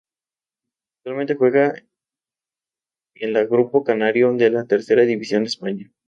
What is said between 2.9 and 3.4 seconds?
en